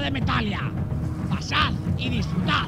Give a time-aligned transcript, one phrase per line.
[0.00, 0.60] de Metalia.
[1.28, 2.66] Pasad y disfrutad.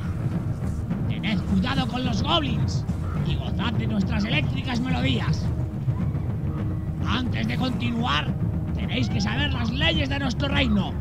[1.09, 2.85] Tened cuidado con los goblins
[3.27, 5.47] y gozad de nuestras eléctricas melodías.
[7.07, 8.33] Antes de continuar,
[8.75, 10.93] tenéis que saber las leyes de nuestro reino.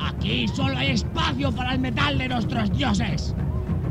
[0.00, 3.34] Aquí solo hay espacio para el metal de nuestros dioses.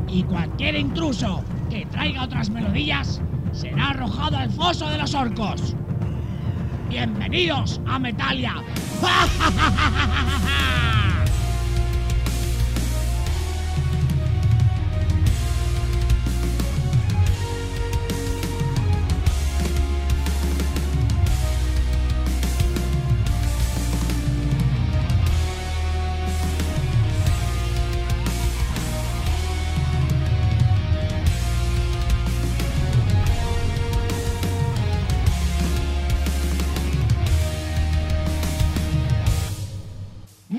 [0.08, 3.20] Y cualquier intruso que traiga otras melodías
[3.52, 5.74] será arrojado al foso de los orcos.
[6.88, 8.54] Bienvenidos a Metalia.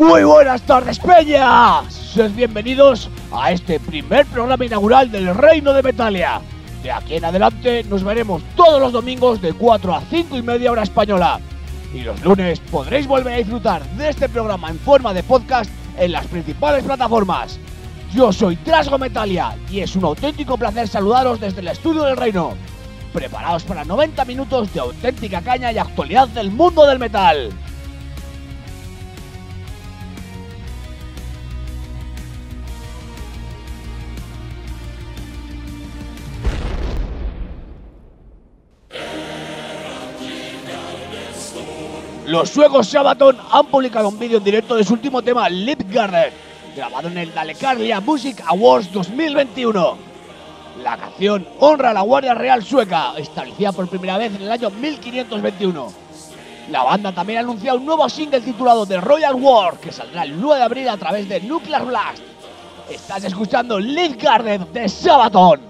[0.09, 1.88] Muy buenas tardes, Peña.
[1.88, 6.41] Sed bienvenidos a este primer programa inaugural del Reino de Metalia.
[6.81, 10.71] De aquí en adelante nos veremos todos los domingos de 4 a 5 y media
[10.71, 11.39] hora española.
[11.93, 16.11] Y los lunes podréis volver a disfrutar de este programa en forma de podcast en
[16.11, 17.59] las principales plataformas.
[18.11, 22.55] Yo soy Trasgo Metalia y es un auténtico placer saludaros desde el estudio del Reino.
[23.13, 27.52] Preparaos para 90 minutos de auténtica caña y actualidad del mundo del metal.
[42.30, 46.32] Los suecos Sabaton han publicado un vídeo en directo de su último tema, Lipgarden,
[46.76, 49.98] grabado en el Dalecarlia Music Awards 2021.
[50.84, 54.70] La canción honra a la Guardia Real sueca, establecida por primera vez en el año
[54.70, 55.92] 1521.
[56.70, 60.40] La banda también ha anunciado un nuevo single titulado The Royal War, que saldrá el
[60.40, 62.22] 9 de abril a través de Nuclear Blast.
[62.92, 65.68] Estás escuchando Lipgarden de Sabaton.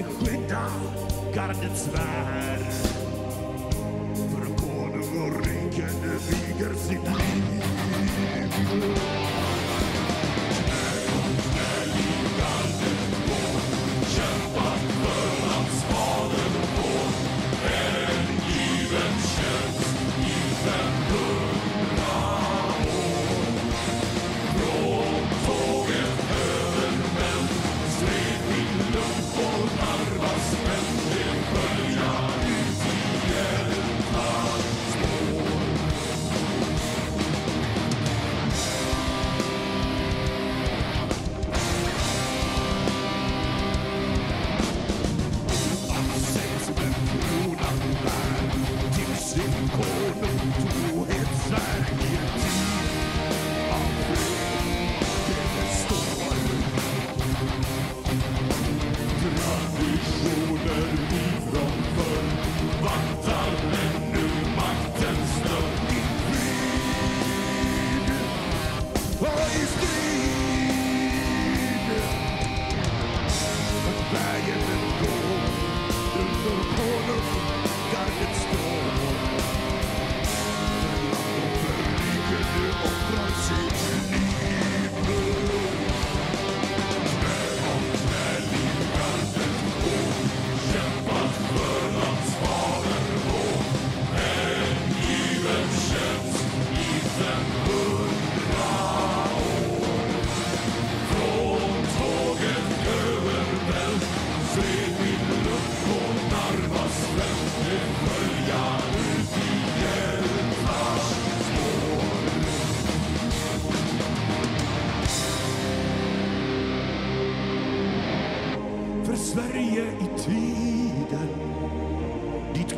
[0.00, 0.70] Att beskydda
[1.34, 2.60] gardets värld.
[4.30, 7.56] För konung och rike det viger sitt liv.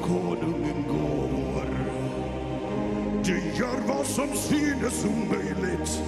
[0.08, 1.68] Konungen går.
[3.24, 6.02] Det gör vad som synes omöjligt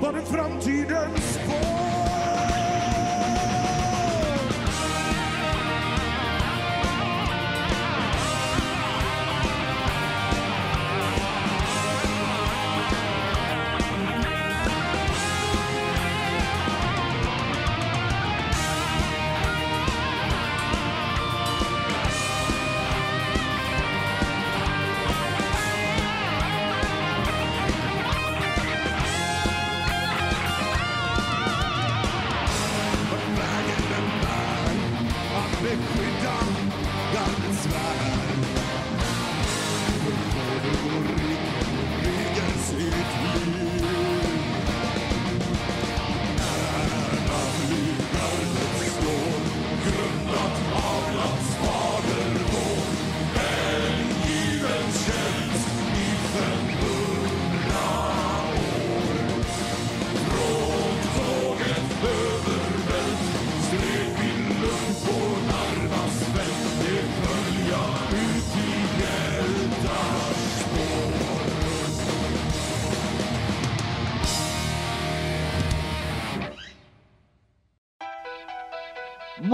[0.00, 1.75] Vad är framtidens spår.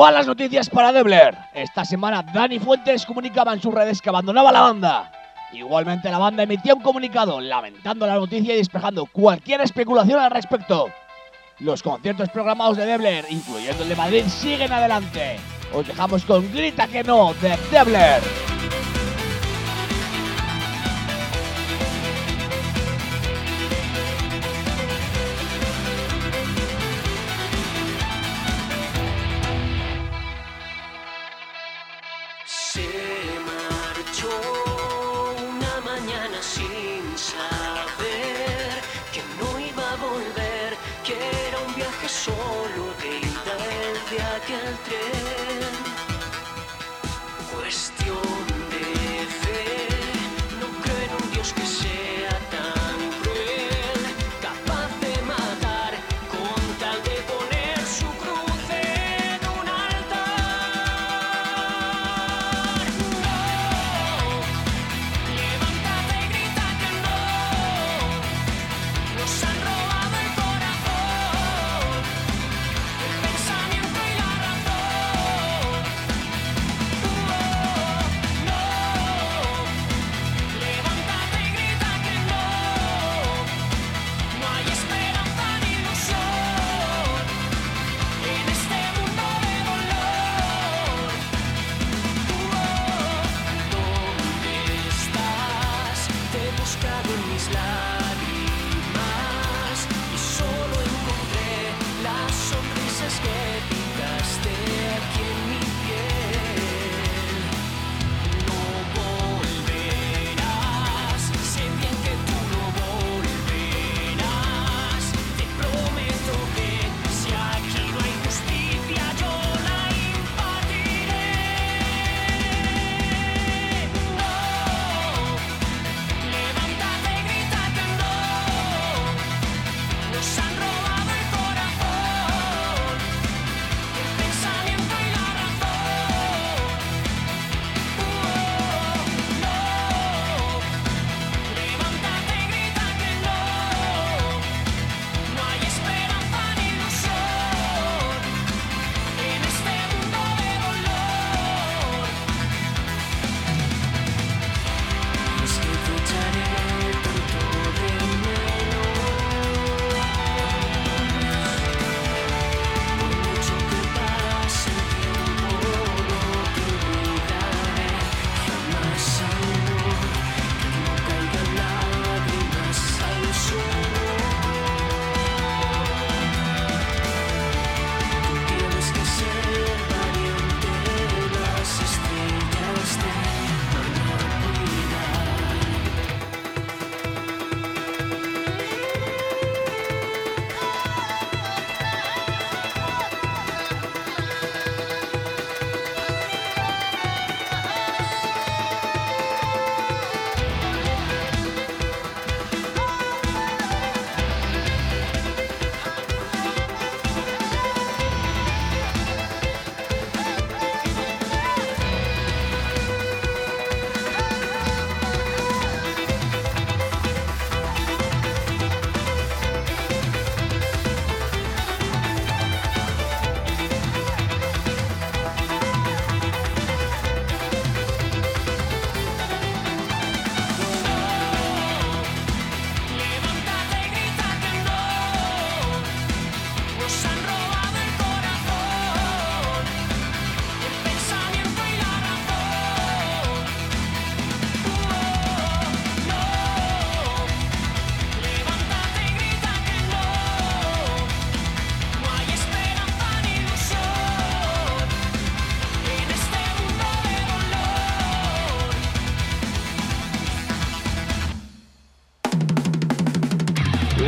[0.02, 1.38] Malas noticias para Debler.
[1.54, 5.12] Esta semana Dani Fuentes comunicaba en sus redes que abandonaba la banda.
[5.52, 10.88] Igualmente la banda emitía un comunicado lamentando la noticia y despejando cualquier especulación al respecto.
[11.60, 15.36] Los conciertos programados de Debler, incluyendo el de Madrid, siguen adelante.
[15.72, 18.41] Os dejamos con Grita que no de Debler.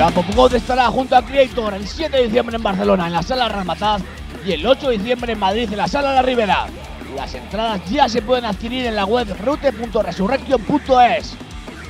[0.04, 3.48] La Popgood estará junto a Creator el 7 de diciembre en Barcelona en la Sala
[3.48, 4.02] Ramataz
[4.44, 6.66] y el 8 de diciembre en Madrid en la Sala La Ribera.
[7.16, 11.36] Las entradas ya se pueden adquirir en la web rute.resurrection.es.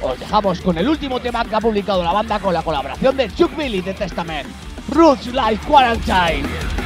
[0.00, 3.34] Os dejamos con el último tema que ha publicado la banda con la colaboración de
[3.34, 4.46] Chuck Billy de Testament,
[4.90, 6.83] Roots Life Quarantine.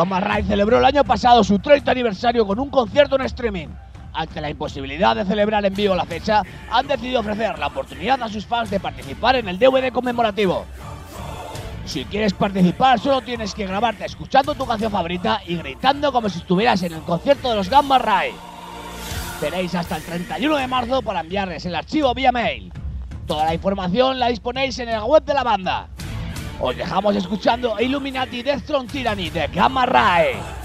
[0.00, 3.68] Gamma Ray celebró el año pasado su 30 aniversario con un concierto en streaming.
[4.14, 8.30] Ante la imposibilidad de celebrar en vivo la fecha, han decidido ofrecer la oportunidad a
[8.30, 10.64] sus fans de participar en el DVD conmemorativo.
[11.84, 16.38] Si quieres participar, solo tienes que grabarte escuchando tu canción favorita y gritando como si
[16.38, 18.32] estuvieras en el concierto de los Gamma Ray.
[19.38, 22.72] Tenéis hasta el 31 de marzo para enviarles el archivo vía mail.
[23.26, 25.88] Toda la información la disponéis en la web de la banda.
[26.62, 30.59] Os dejamos escuchando Illuminati Death Throne Tyranny de Gamma Ray.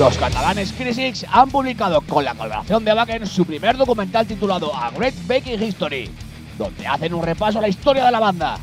[0.00, 4.90] Los catalanes Crisix han publicado con la colaboración de Bakken su primer documental titulado A
[4.92, 6.10] Great Baking History,
[6.56, 8.56] donde hacen un repaso a la historia de la banda.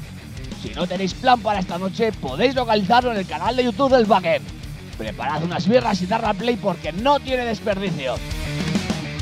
[0.63, 4.07] Si no tenéis plan para esta noche, podéis localizarlo en el canal de YouTube del
[4.07, 4.41] Bakken.
[4.97, 8.15] Preparad unas birras y darle play porque no tiene desperdicio.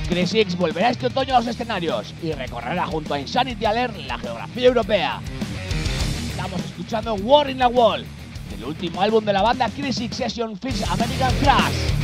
[0.07, 4.67] Crisix volverá este otoño a los escenarios y recorrerá junto a Insanity Alert la geografía
[4.67, 5.19] europea.
[6.29, 8.05] Estamos escuchando War in the Wall,
[8.57, 11.94] el último álbum de la banda Crisix Session Fix American Crash.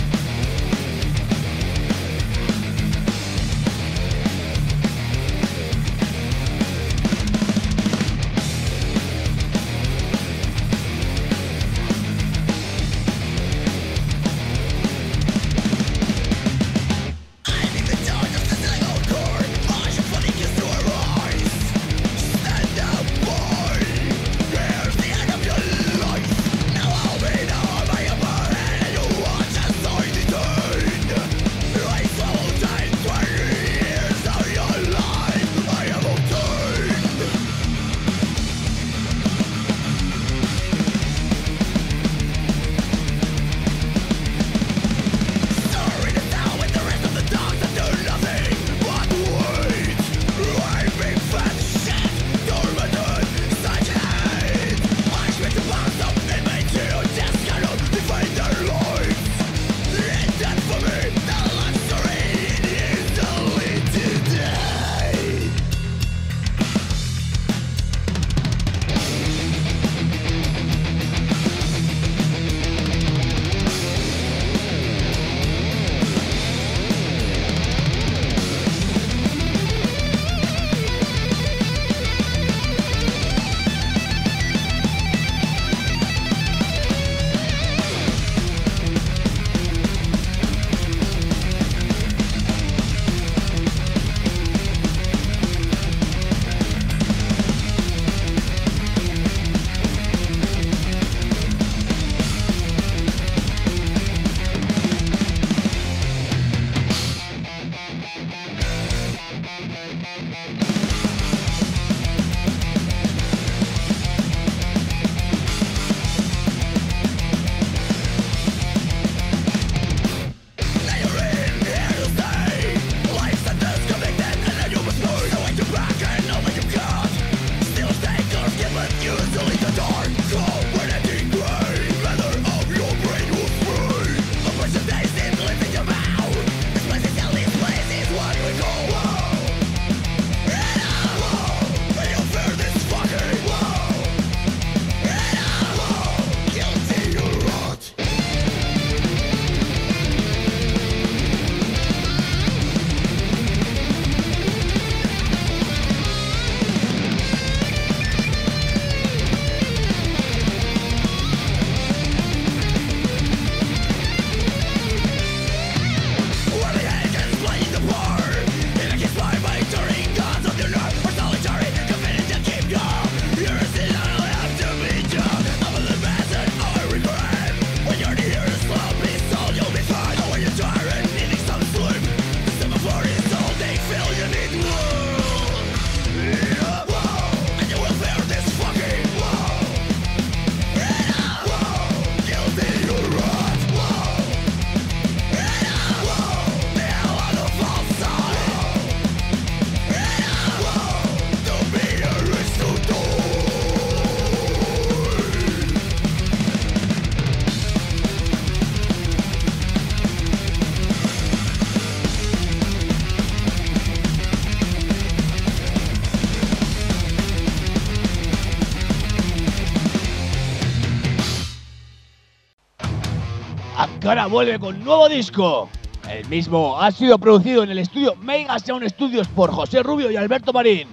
[224.27, 225.69] Vuelve con nuevo disco.
[226.09, 230.15] El mismo ha sido producido en el estudio Mega Sound Studios por José Rubio y
[230.15, 230.87] Alberto Marín.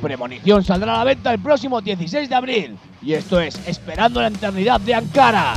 [0.00, 2.78] Premonición saldrá a la venta el próximo 16 de abril.
[3.02, 5.54] Y esto es Esperando la Eternidad de Ankara.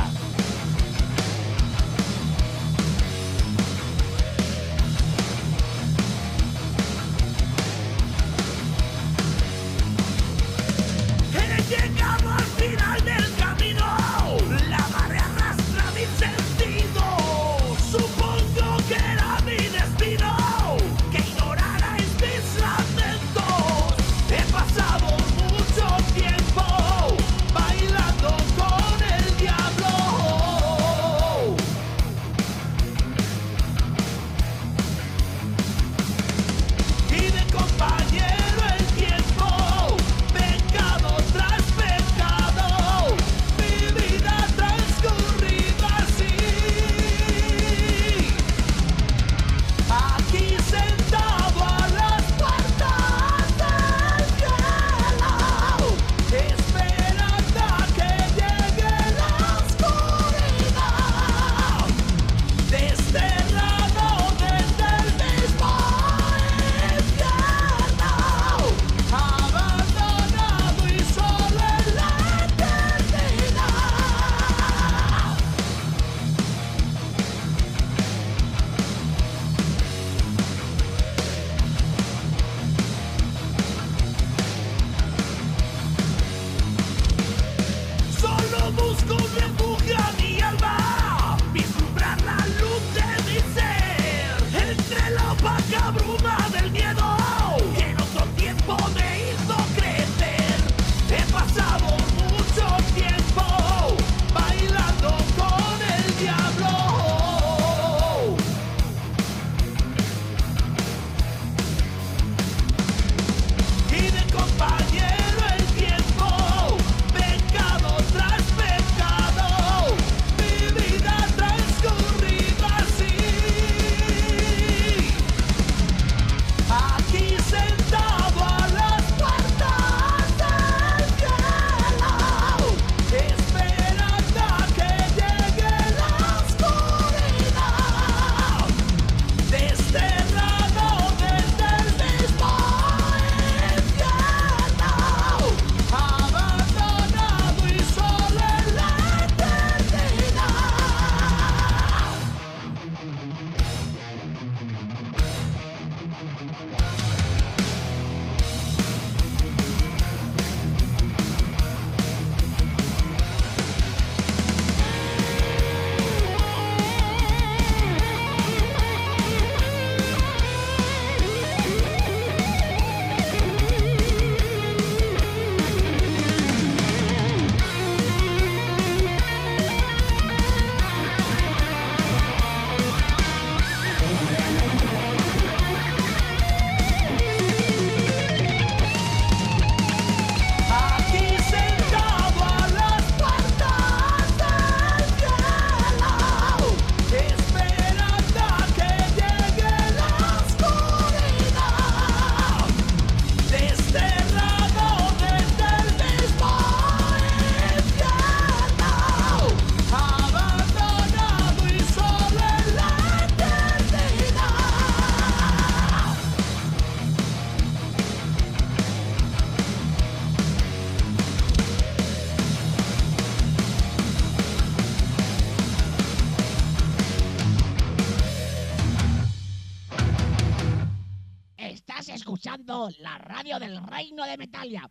[234.06, 234.88] Reino de Metalia.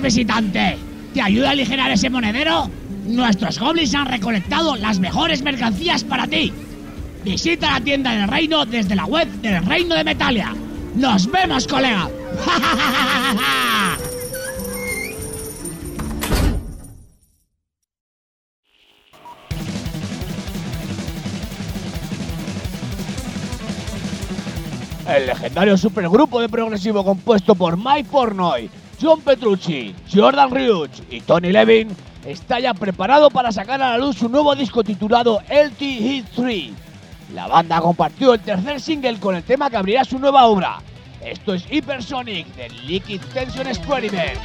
[0.00, 0.78] Visitante,
[1.12, 2.70] ¿te ayuda a aligerar ese monedero?
[3.06, 6.52] Nuestros goblins han recolectado las mejores mercancías para ti.
[7.24, 10.54] Visita la tienda del reino desde la web del reino de Metalia.
[10.94, 12.08] ¡Nos vemos, colega!
[25.08, 28.70] El legendario supergrupo de progresivo compuesto por Mike Pornoy,
[29.02, 31.88] John Petrucci, Jordan Ryuch y Tony Levin,
[32.24, 36.70] está ya preparado para sacar a la luz su nuevo disco titulado LT Hit 3.
[37.34, 40.78] La banda compartió el tercer single con el tema que abrirá su nueva obra.
[41.20, 44.38] Esto es Hypersonic de Liquid Tension Experiment.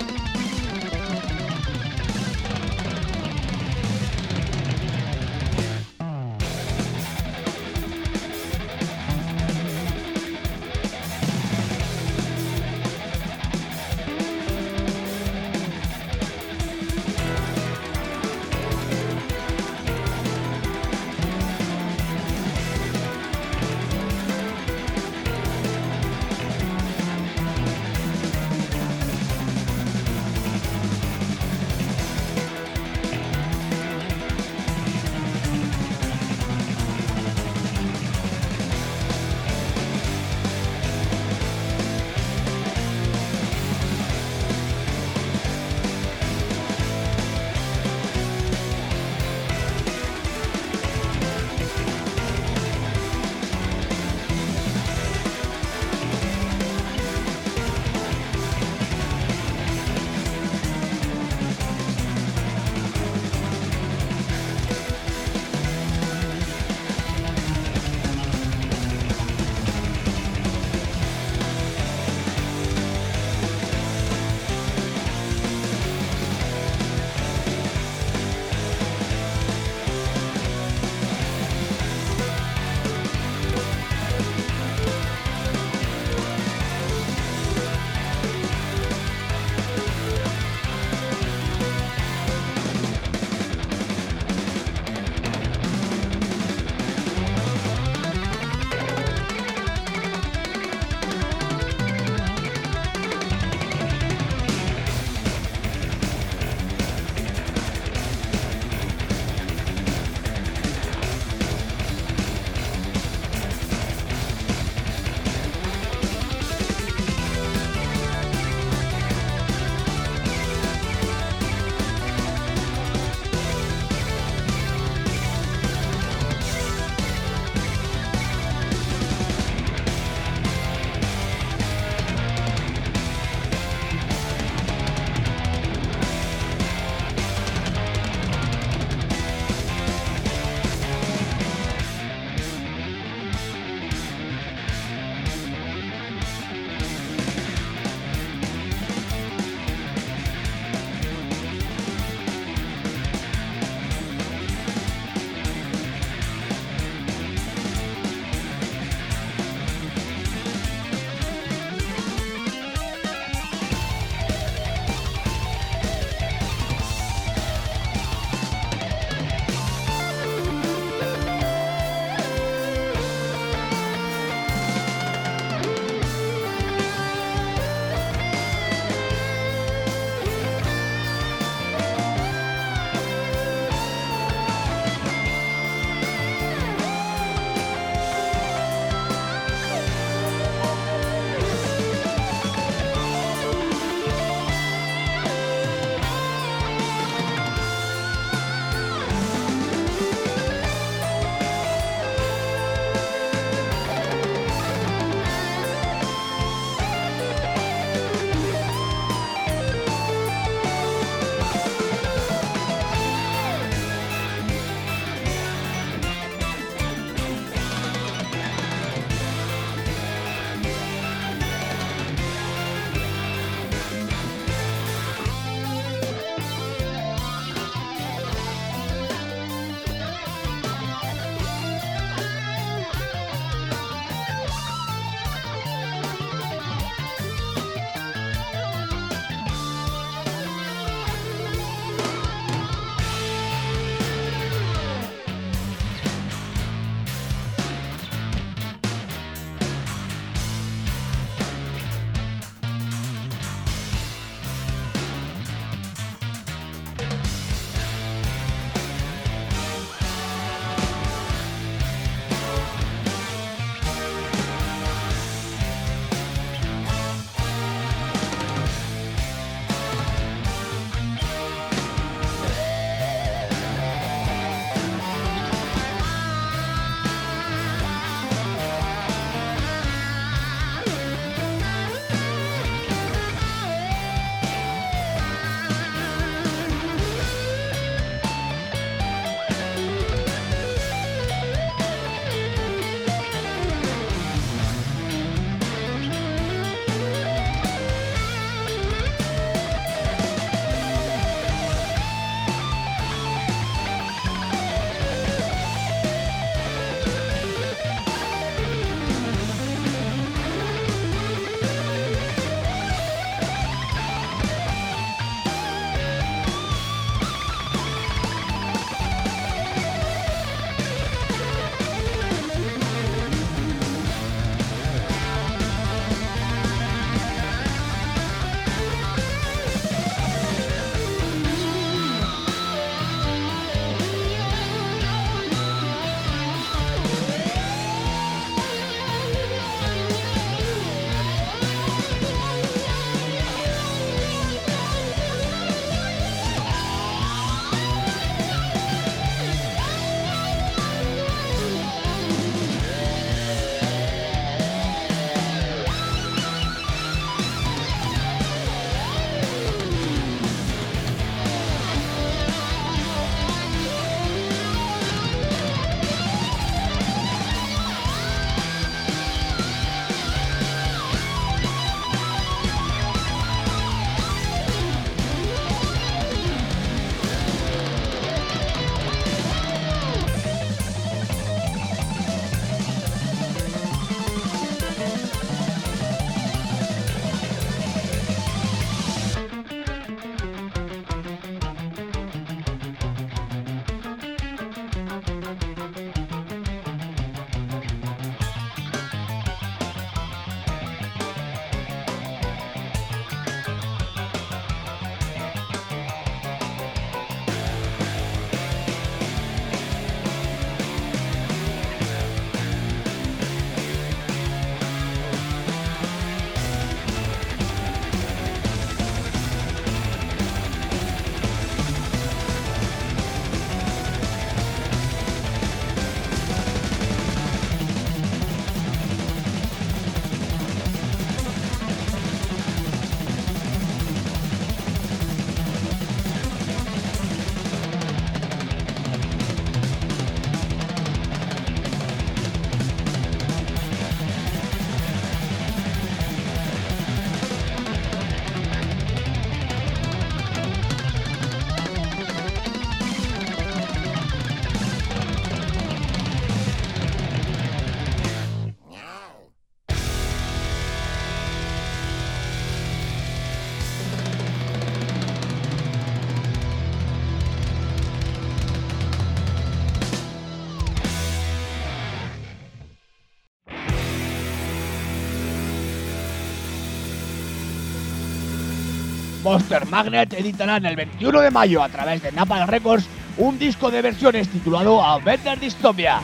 [479.48, 484.02] Monster Magnet editarán el 21 de mayo a través de Napalm Records un disco de
[484.02, 486.20] versiones titulado A Better Dystopia.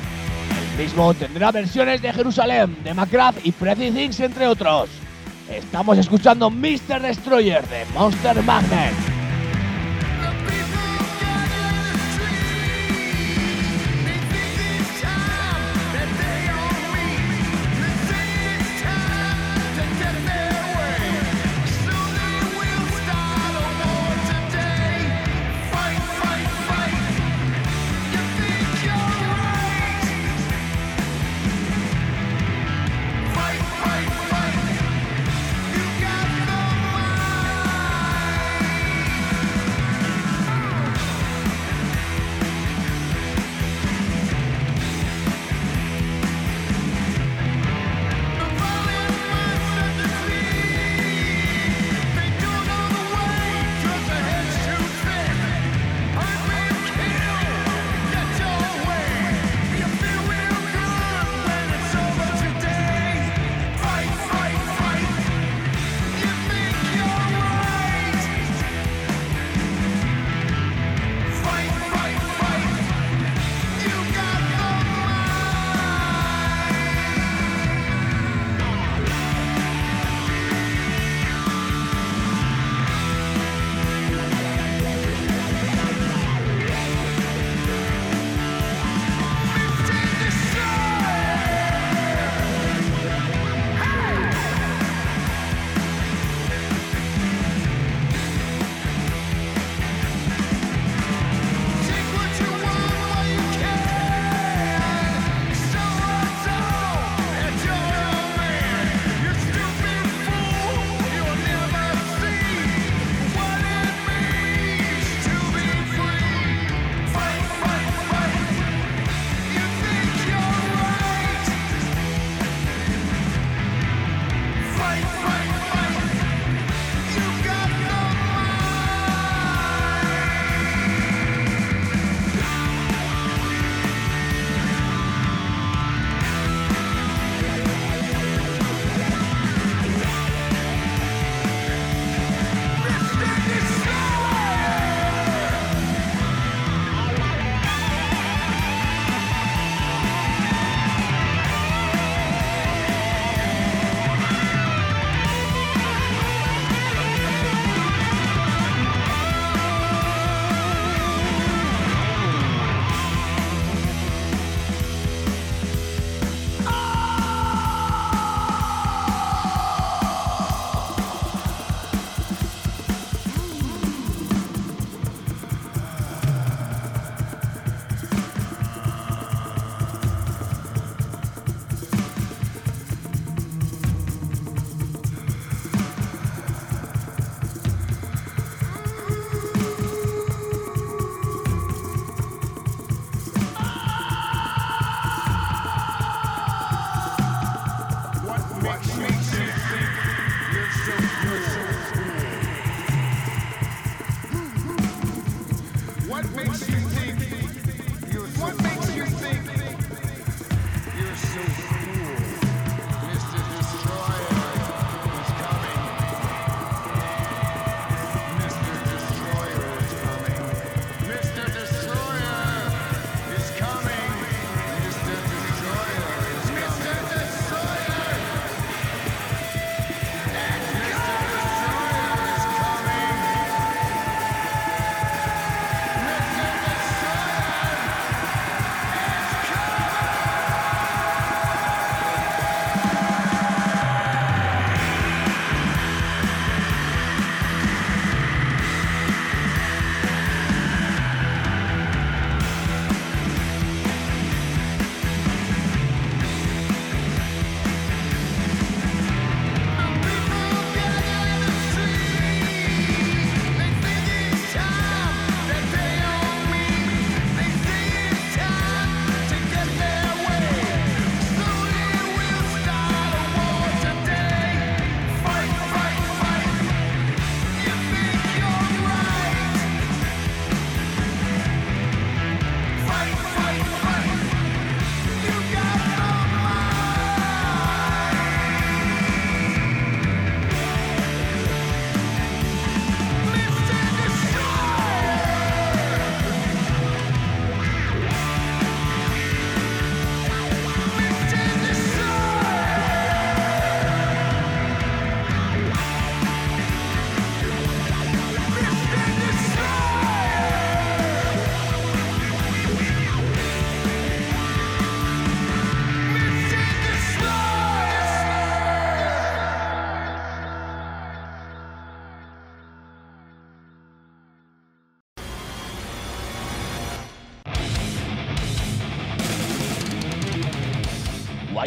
[0.76, 4.90] El mismo tendrá versiones de Jerusalén, de Macraft y Pretty Things, entre otros.
[5.50, 7.02] Estamos escuchando Mr.
[7.02, 9.13] Destroyer de Monster Magnet.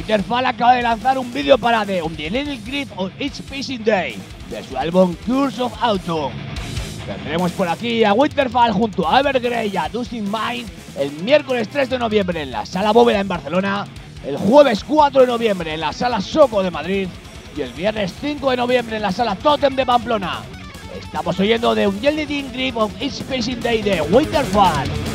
[0.07, 4.17] Waterfall acaba de lanzar un vídeo para The Undeniable Grip on Each Passing Day
[4.49, 6.33] de su álbum Curse of Autumn.
[7.05, 11.91] Tendremos por aquí a Winterfall junto a Evergrey y a Dustin Mind el miércoles 3
[11.91, 13.85] de noviembre en la Sala Bóveda en Barcelona,
[14.25, 17.09] el jueves 4 de noviembre en la Sala Soco de Madrid
[17.57, 20.43] y el viernes 5 de noviembre en la Sala Totem de Pamplona.
[20.97, 25.06] Estamos oyendo de un Grip of Each Passing Day de Winterfall.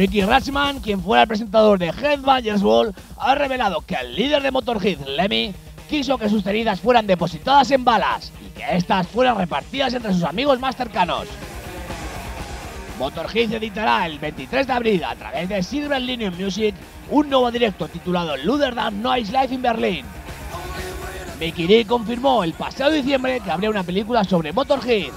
[0.00, 4.50] Ricky Ratchman, quien fuera el presentador de Headbangers Ball, ha revelado que el líder de
[4.50, 5.52] Motorhead, Lemmy,
[5.90, 10.24] quiso que sus heridas fueran depositadas en balas y que éstas fueran repartidas entre sus
[10.24, 11.26] amigos más cercanos.
[12.98, 16.74] Motorhead editará el 23 de abril a través de Silver Linear Music
[17.10, 20.06] un nuevo directo titulado Luder Than Noise Life in Berlin.
[21.38, 25.12] Mickey D confirmó el pasado diciembre que habría una película sobre Motorhead.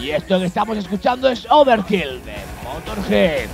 [0.00, 3.50] Y esto que estamos escuchando es Overkill de Motorhead.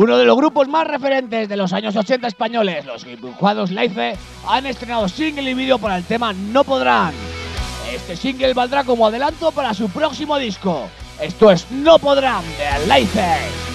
[0.00, 4.64] Uno de los grupos más referentes de los años 80 españoles, los dibujados Laife, han
[4.64, 7.12] estrenado single y vídeo para el tema No Podrán.
[7.92, 10.88] Este single valdrá como adelanto para su próximo disco.
[11.20, 13.67] Esto es No Podrán de Laife.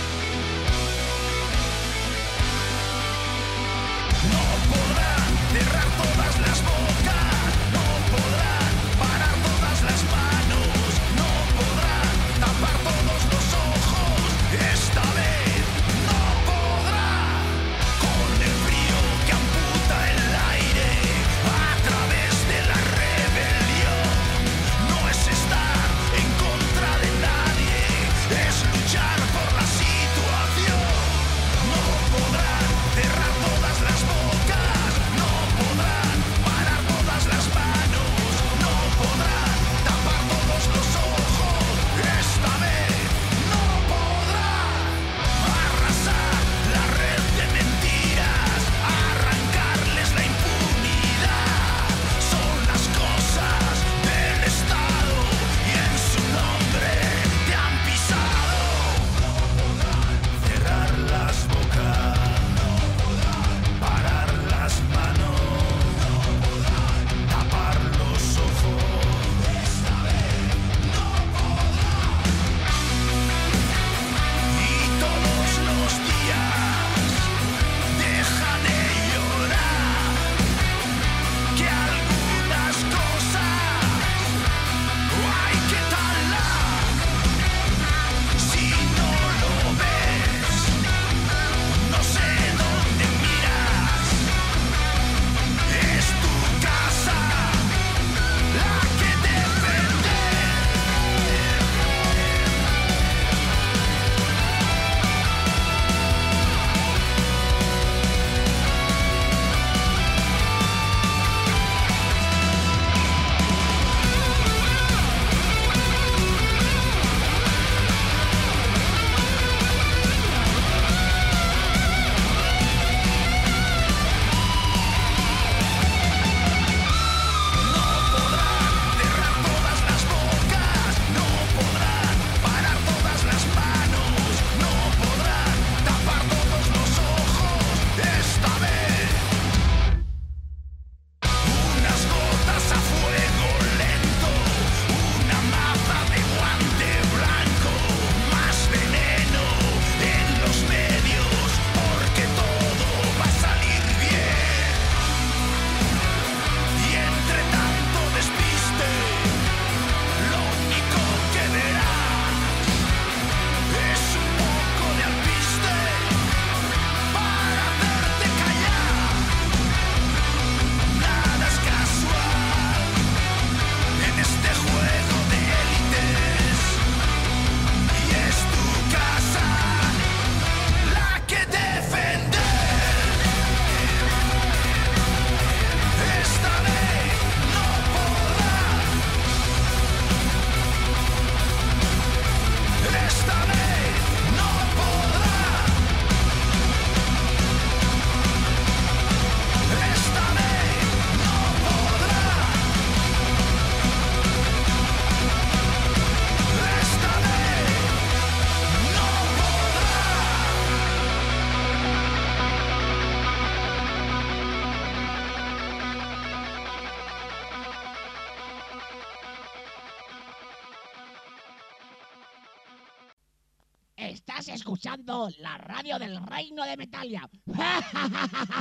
[225.39, 227.29] La radio del Reino de Metalia.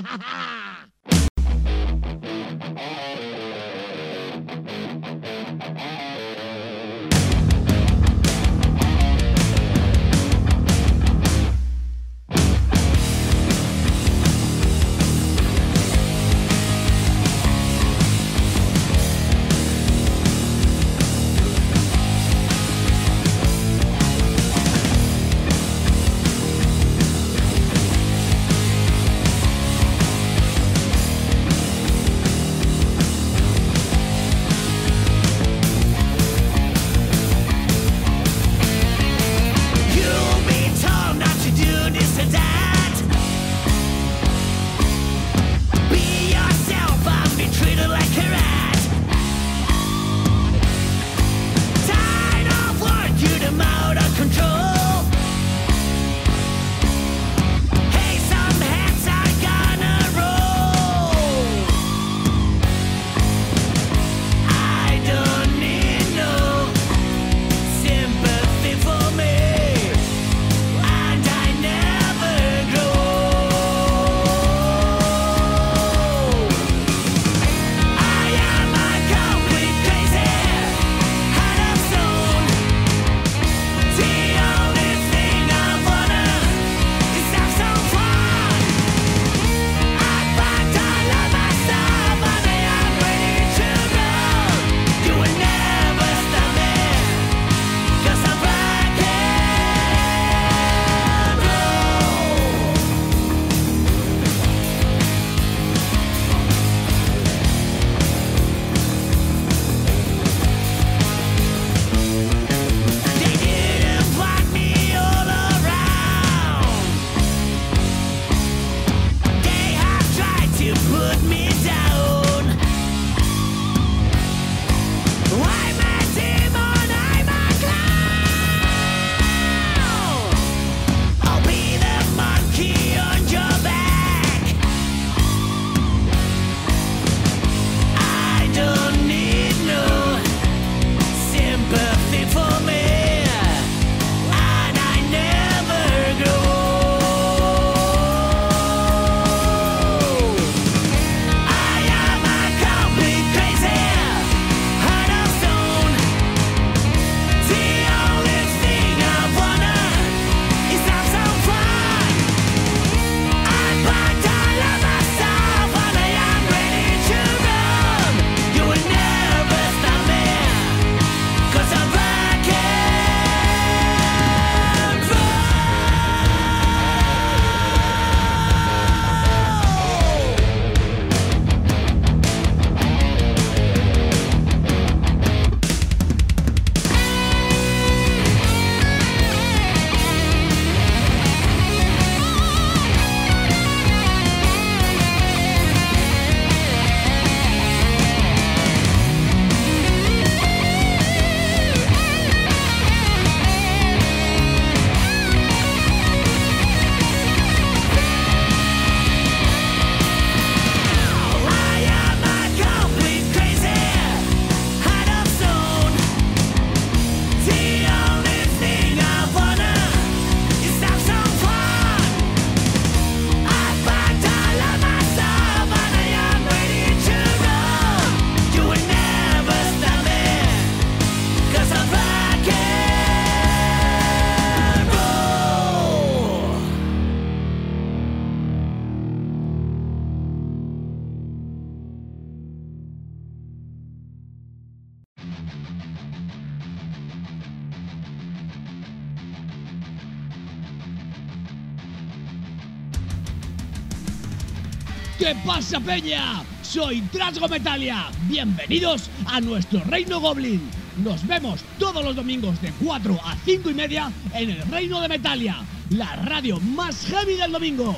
[255.73, 256.45] ¿Qué pasa, Peña?
[256.61, 258.11] Soy Trasgo Metalia.
[258.29, 260.61] Bienvenidos a nuestro Reino Goblin.
[261.03, 265.09] Nos vemos todos los domingos de 4 a 5 y media en el Reino de
[265.09, 265.57] Metalia,
[265.89, 267.97] la radio más heavy del domingo.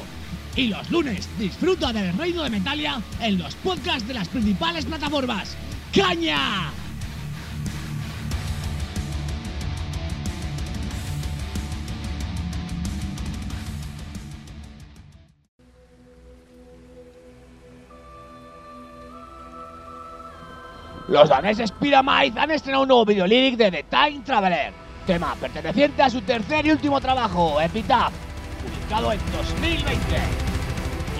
[0.54, 5.56] Y los lunes disfruta del Reino de Metalia en los podcasts de las principales plataformas.
[5.92, 6.70] ¡Caña!
[21.14, 24.72] Los daneses Pyramide han estrenado un nuevo videolyric de The Time Traveler,
[25.06, 28.12] tema perteneciente a su tercer y último trabajo, Epitaph,
[28.60, 29.94] publicado en 2020.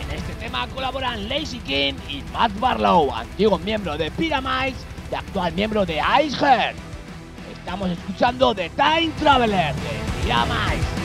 [0.03, 5.53] En este tema colaboran Lazy King y Matt Barlow, antiguo miembro de Pyramids y actual
[5.53, 6.77] miembro de Iceheart.
[7.57, 11.04] Estamos escuchando The Time Traveler de Pyramids.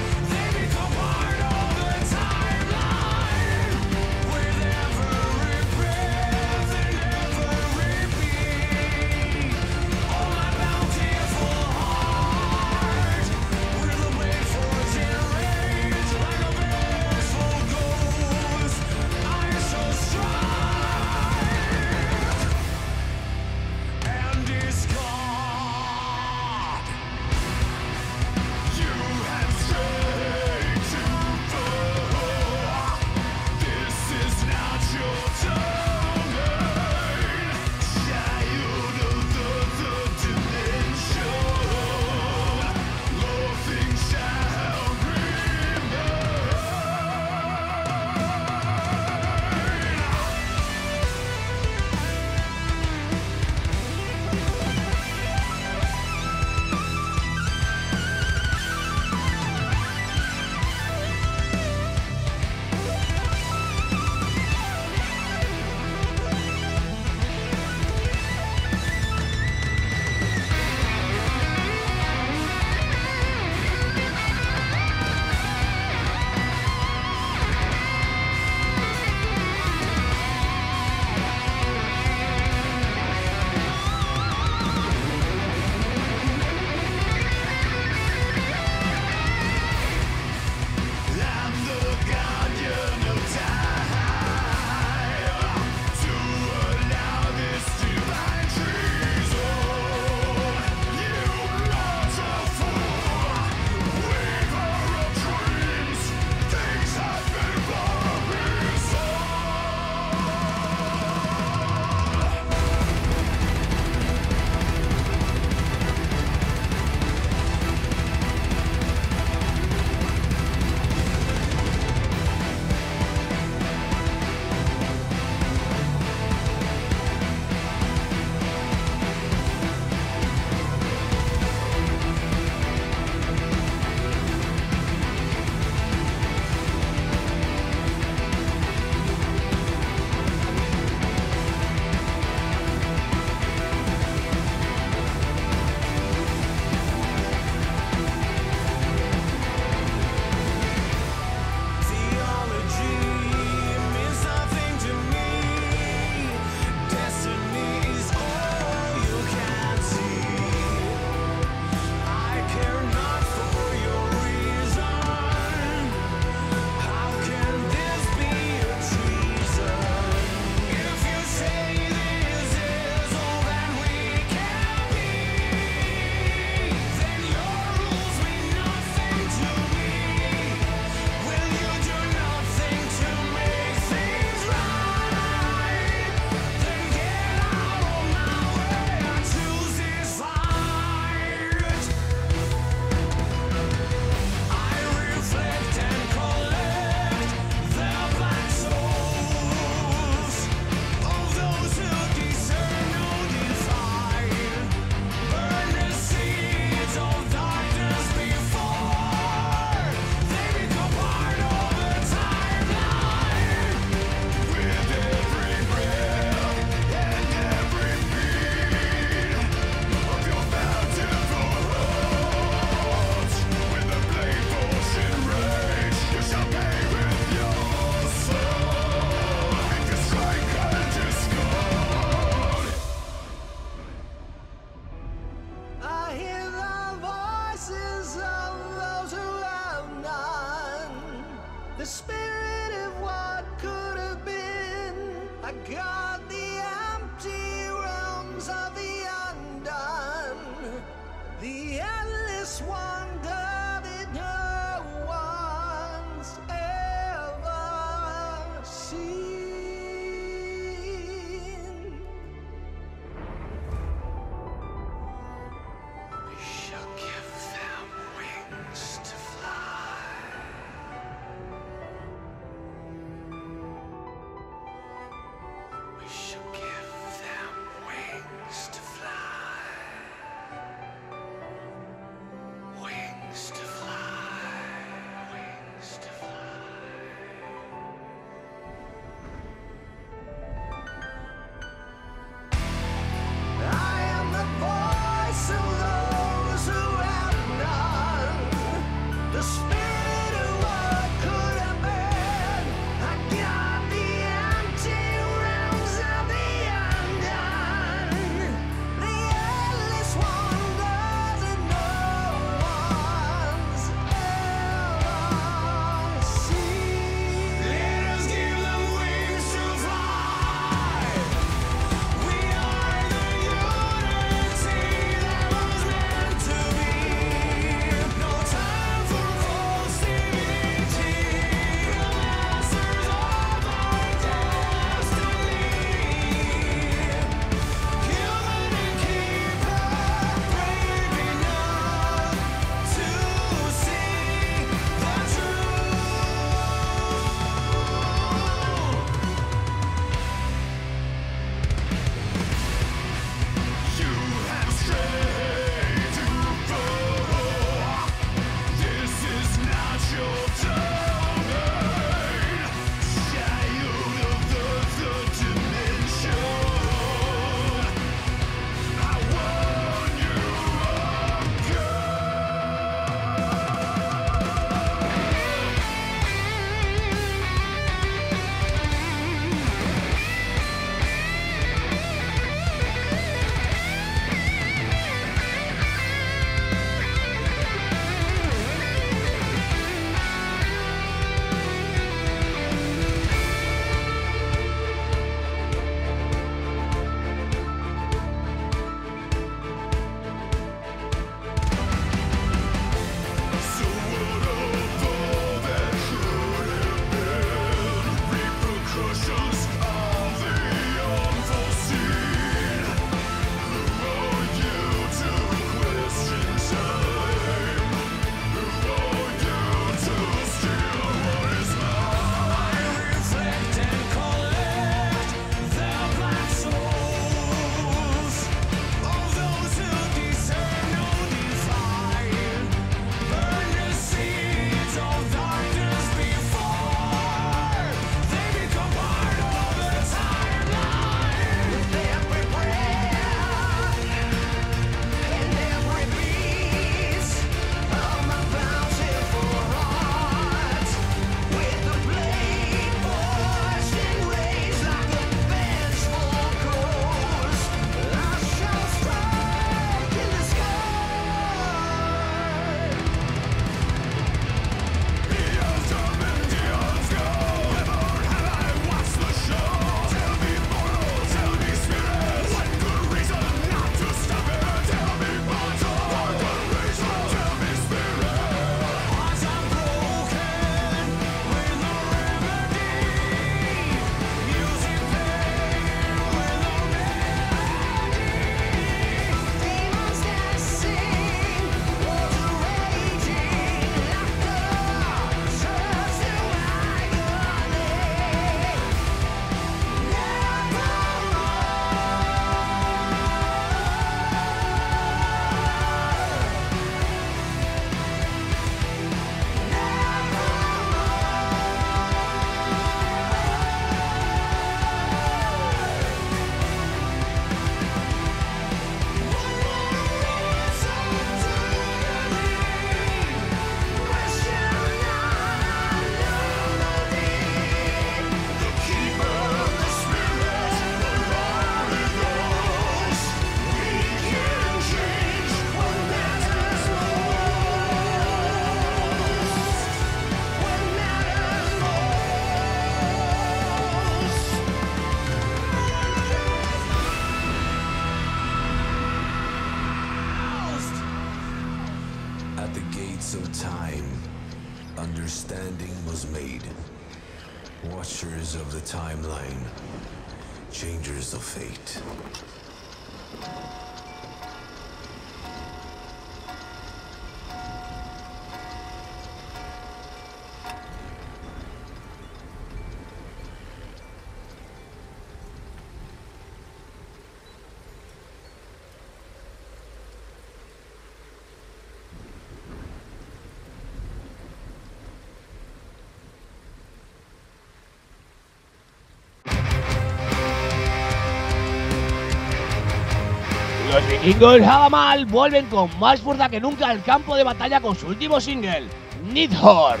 [593.92, 598.08] Los vikingos Havamal vuelven con más fuerza que nunca al campo de batalla con su
[598.08, 598.86] último single,
[599.32, 600.00] Nidhorn.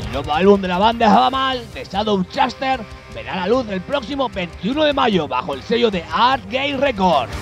[0.00, 2.80] El nuevo álbum de la banda Havamal, The Shadow Chaster,
[3.12, 7.32] verá la luz el próximo 21 de mayo bajo el sello de Art Gay Records.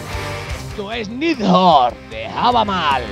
[0.70, 3.02] Esto es Nidhorn de Havamal.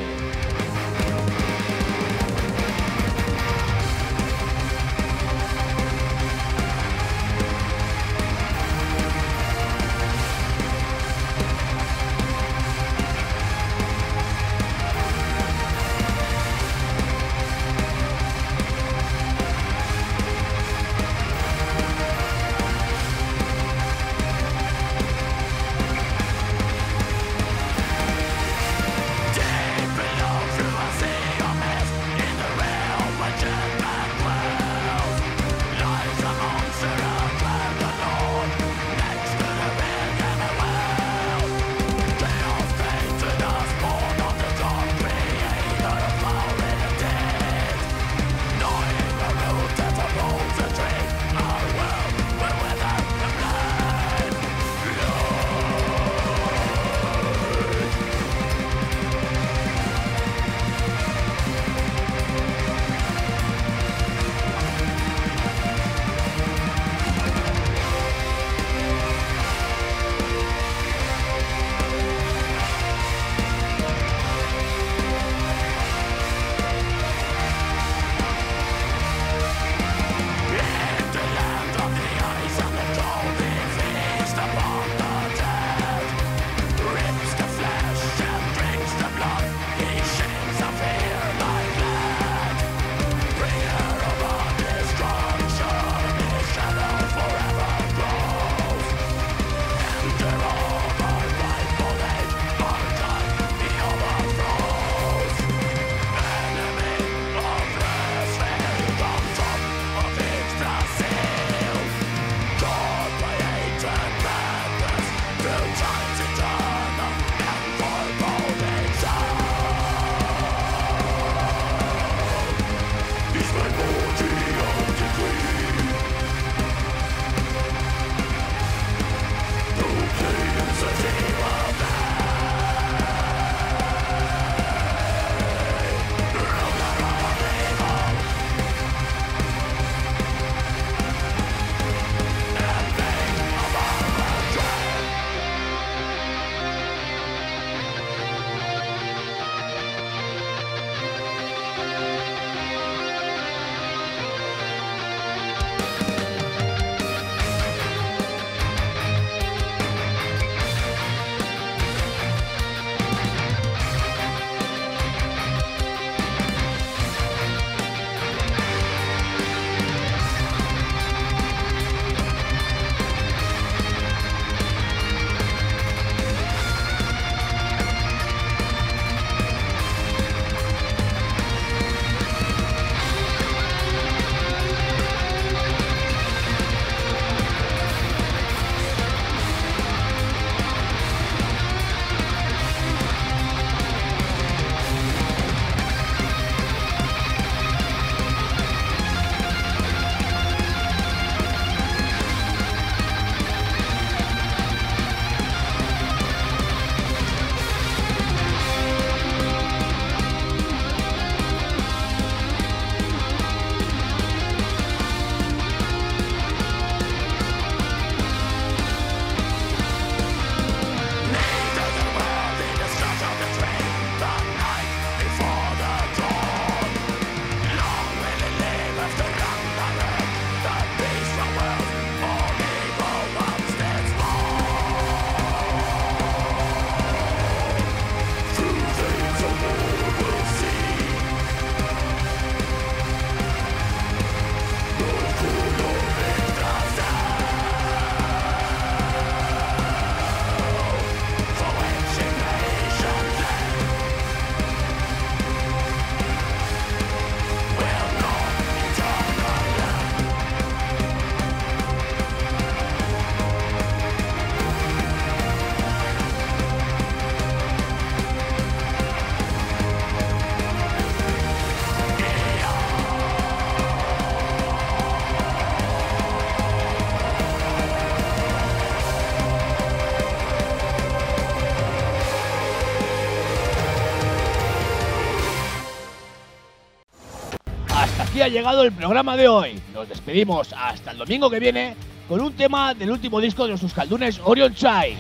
[288.47, 289.81] Ha llegado el programa de hoy.
[289.93, 291.97] Nos despedimos hasta el domingo que viene
[292.29, 295.17] con un tema del último disco de los Euskaldunes Orion Chai.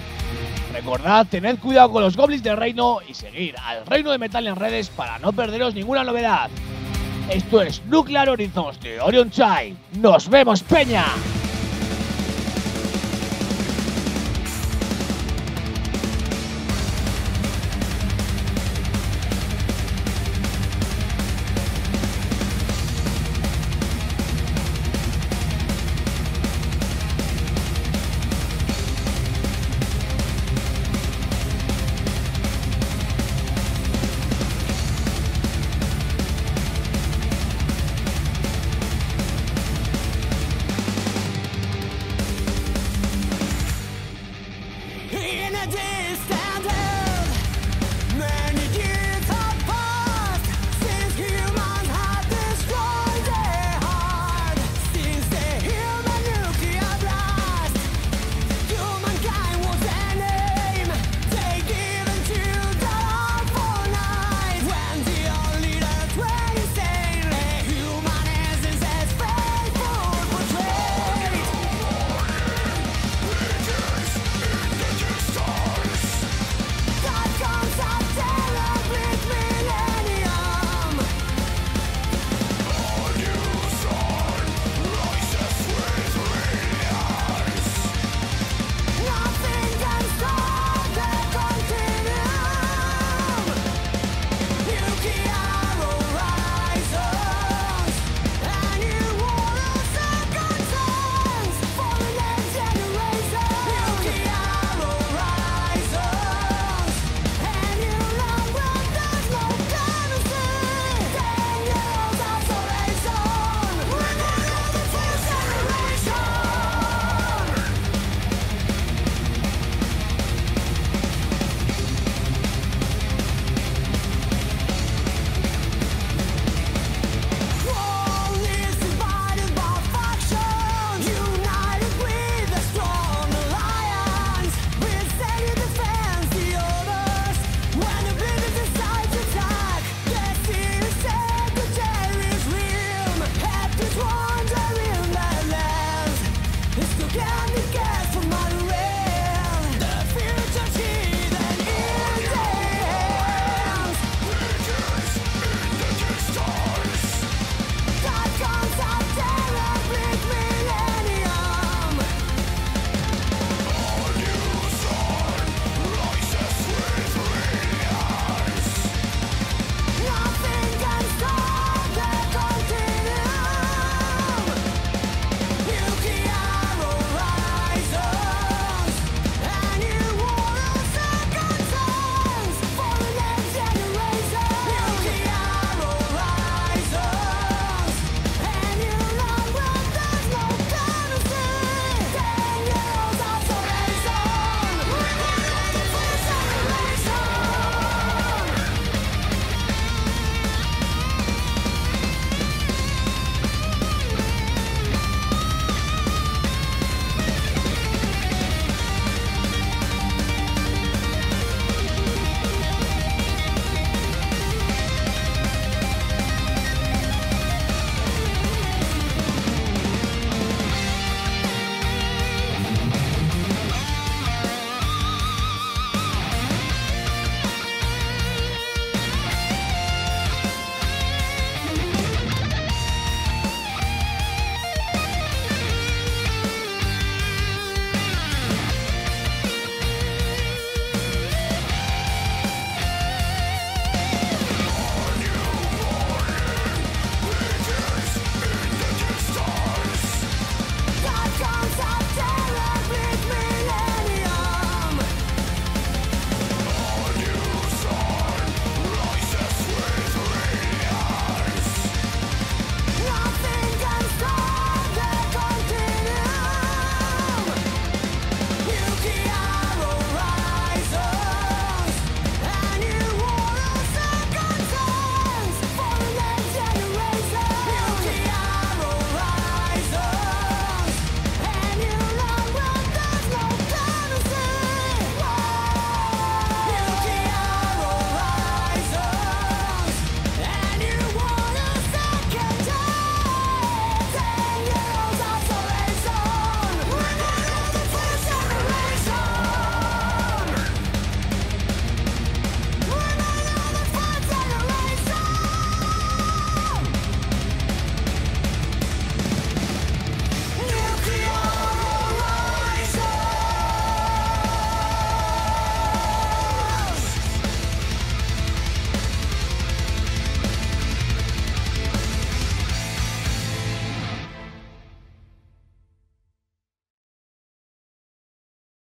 [0.72, 4.54] Recordad, tened cuidado con los goblins del reino y seguir al Reino de Metal en
[4.54, 6.48] redes para no perderos ninguna novedad.
[7.28, 9.76] Esto es Nuclear Horizons de Orion Chai.
[9.98, 11.04] ¡Nos vemos, Peña!